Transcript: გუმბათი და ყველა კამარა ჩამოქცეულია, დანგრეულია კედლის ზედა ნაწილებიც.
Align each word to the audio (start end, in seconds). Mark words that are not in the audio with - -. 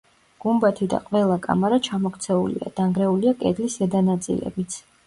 გუმბათი 0.45 0.87
და 0.93 0.99
ყველა 1.09 1.37
კამარა 1.43 1.79
ჩამოქცეულია, 1.89 2.73
დანგრეულია 2.81 3.39
კედლის 3.45 3.79
ზედა 3.81 4.07
ნაწილებიც. 4.13 4.83